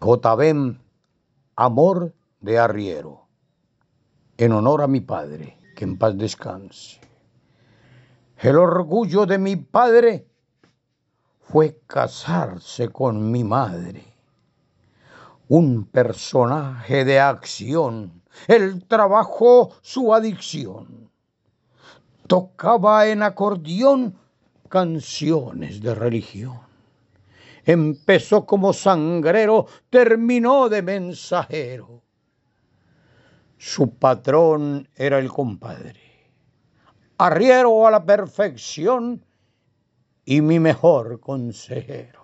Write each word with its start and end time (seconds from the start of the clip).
Cotabem, 0.00 0.78
amor 1.56 2.14
de 2.40 2.58
arriero, 2.58 3.28
en 4.38 4.52
honor 4.52 4.80
a 4.80 4.86
mi 4.86 5.02
padre, 5.02 5.58
que 5.76 5.84
en 5.84 5.98
paz 5.98 6.16
descanse. 6.16 6.98
El 8.38 8.56
orgullo 8.56 9.26
de 9.26 9.36
mi 9.36 9.56
padre 9.56 10.26
fue 11.42 11.82
casarse 11.86 12.88
con 12.88 13.30
mi 13.30 13.44
madre. 13.44 14.02
Un 15.48 15.84
personaje 15.84 17.04
de 17.04 17.20
acción, 17.20 18.22
el 18.48 18.86
trabajo 18.86 19.72
su 19.82 20.14
adicción. 20.14 21.10
Tocaba 22.26 23.06
en 23.06 23.22
acordeón 23.22 24.16
canciones 24.70 25.82
de 25.82 25.94
religión. 25.94 26.69
Empezó 27.64 28.46
como 28.46 28.72
sangrero, 28.72 29.66
terminó 29.90 30.68
de 30.68 30.82
mensajero. 30.82 32.02
Su 33.58 33.90
patrón 33.94 34.88
era 34.96 35.18
el 35.18 35.28
compadre, 35.28 36.00
arriero 37.18 37.86
a 37.86 37.90
la 37.90 38.04
perfección 38.04 39.24
y 40.24 40.40
mi 40.40 40.58
mejor 40.58 41.20
consejero. 41.20 42.19